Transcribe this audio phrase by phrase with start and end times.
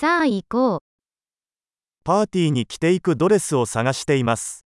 [0.00, 0.78] さあ行こう。
[2.04, 4.64] パーティーに着ていくドレスを探しています。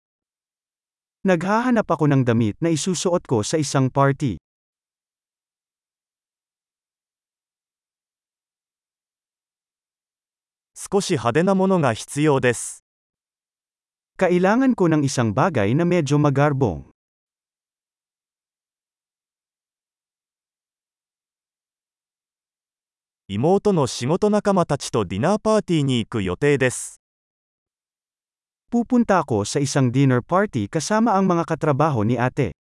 [1.27, 4.39] Naghahanap ako ng damit na isusuot ko sa isang party.
[10.71, 12.85] 少し派手なものが必要です。
[14.15, 16.87] Kailangan ko ng isang bagay na medyo magarbong.
[23.34, 27.00] 妹の仕事仲間たちとディナーパーティーに行く予定です。
[28.68, 32.52] Pupunta ako sa isang dinner party kasama ang mga katrabaho ni ate.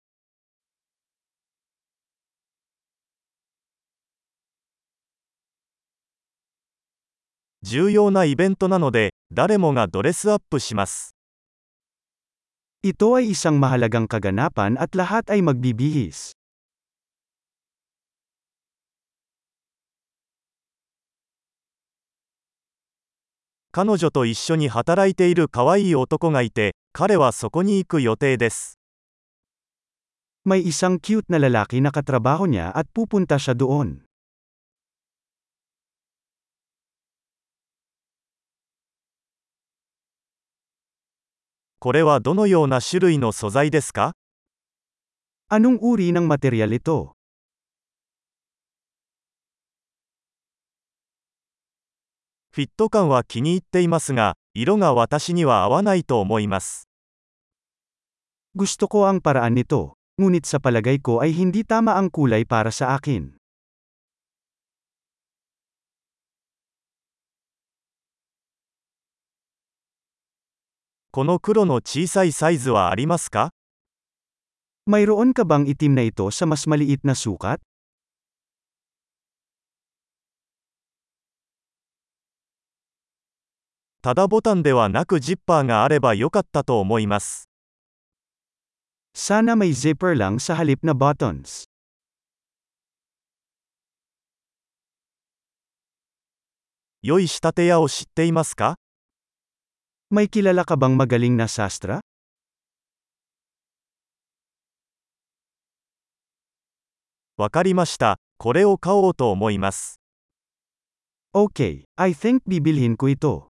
[7.62, 11.16] 重要なイベントなので、誰もがドレスアップします。
[12.86, 16.30] Ito ay isang mahalagang kaganapan at lahat ay magbibihis.
[23.75, 28.79] 彼女と一緒に働いている可愛い男がいて、彼はそこに行く予定です。
[30.47, 34.07] May isang cute na lalaki na katrabaho niya at pupunta siya doon.
[41.79, 44.15] これはどのような種類の素材ですか
[45.51, 47.14] Anong uri ng material ito?
[52.54, 56.88] フィット感は気に入っていますが、色が私には合わないと思います。
[58.58, 62.74] Gusto ko ang paraan nito, ngunit sa palagay ko ay hindi tama ang kulay para
[62.74, 63.38] sa akin.
[71.12, 73.50] この黒の小さいサイズはありますか
[74.86, 77.58] Mayroon ka bang itim na ito sa mas maliit na sukat?
[84.05, 87.49] ただボタンではなくジッパーがあればよかったと思います。
[89.15, 91.63] Sana may zipper lang sa halip na buttons.
[97.01, 98.75] 良い仕立て屋を知っていますか
[100.13, 102.01] May kilala ka bang magaling na sastra?
[107.37, 108.19] わかりました。
[108.37, 109.99] これを買おうと思います。
[111.33, 113.54] Okay, I think bibilhin ko ito.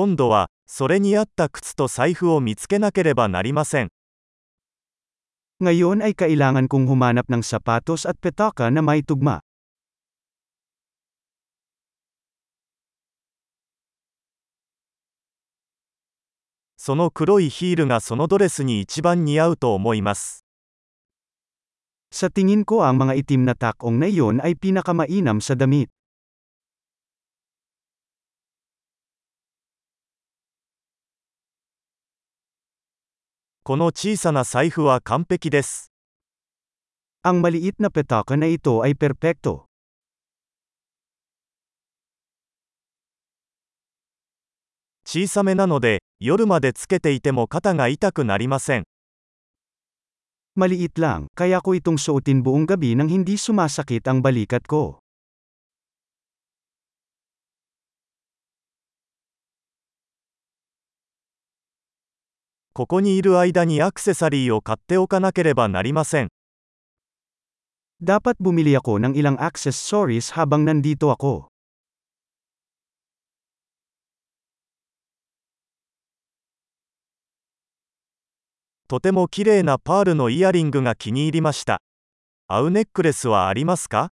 [0.00, 3.92] 今度は、それに合った靴と財布を見つけなければなりません。
[5.60, 9.44] Ngayon ay kailangan kong humanap ng sapatos at petaka na may tugma.
[16.78, 20.46] その黒いヒールがそのドレスに一番似合うと思います。
[22.08, 25.92] Sa tingin ko ang mga itim na takong na iyon ay pinakamainam sa damit.
[33.69, 35.89] この小さな財布は完璧です。
[37.25, 39.65] Ang maliit na petaka na ito ay perpekto.
[45.01, 48.83] 小さめなので、夜までつけていても肩が痛くなりません。
[50.53, 55.01] Maliit lang, kaya ko itong suotin buong gabi nang hindi sumasakit ang balikat ko.
[62.79, 66.29] ここにいる間にアクセサリーを買っておかなければなりません。
[68.03, 71.47] Dapat bumili ako ng ilang accessories habang nandito ako.
[78.87, 81.81] とても綺麗なパールのイヤリングが気に入りました。
[82.47, 84.11] 合うネックレスはありますか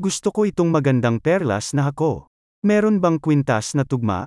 [0.00, 2.26] Gusto ko itong magandang perlas na hako.
[2.64, 4.26] Meron bang kwintas na tugma?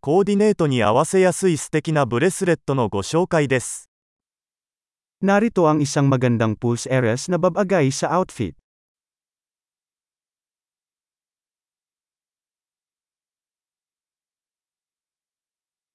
[0.00, 3.90] コーディネートに合わせやすい素敵なブレスレットのご紹介です。
[5.20, 8.54] Narito ang isang magandang pulse eres na babagay sa outfit.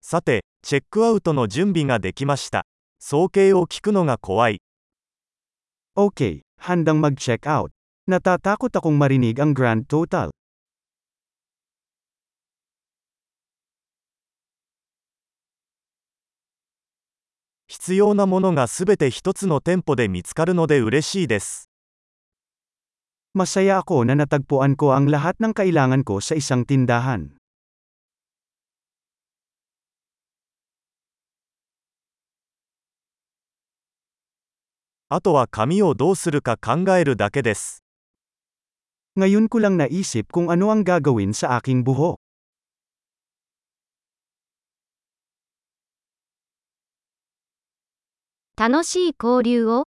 [0.01, 2.65] さて、チェックアウトの準備ができました。
[2.99, 4.61] 総計を聞くのが怖い。
[5.95, 7.71] Okay, handang mag-check out.
[8.11, 10.31] Natatakot akong marinig ang grand total.
[17.83, 21.67] 必要なものがすべて一つの店舗で見つかるので嬉しいです。
[23.35, 27.35] Masaya ako na natagpuan ko ang lahat ng kailangan ko sa isang tindahan.
[35.09, 37.83] あとは紙をどうするか考えるだけです。
[39.19, 42.22] Ngayon ko lang naisip kung ano ang gagawin sa aking buhok.
[48.65, 49.83] 楽しい交流を